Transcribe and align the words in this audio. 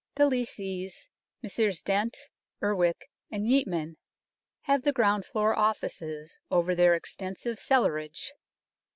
The 0.15 0.25
lessees, 0.27 1.11
Messrs 1.43 1.83
Dent, 1.83 2.17
Urwick 2.63 3.11
and 3.29 3.45
Yeatman 3.45 3.97
have 4.61 4.81
the 4.81 4.91
ground 4.91 5.25
floor 5.27 5.55
offices 5.55 6.39
over 6.49 6.73
their 6.73 6.95
extensive 6.95 7.59
cellarage. 7.59 8.31